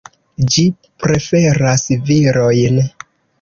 Ĝi 0.53 0.63
preferas 1.03 1.85
virojn. 2.09 2.83